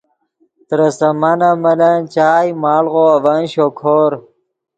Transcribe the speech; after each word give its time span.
ترے 0.67 0.87
سامانف 0.99 1.53
ملن 1.63 1.99
چائے، 2.13 2.49
مڑغو 2.61 3.05
اڤن 3.15 3.41
شوکور 3.53 4.11